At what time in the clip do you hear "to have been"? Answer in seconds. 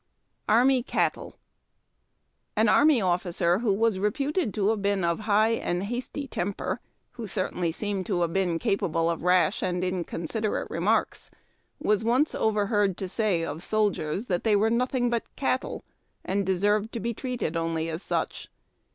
4.55-5.03, 8.07-8.57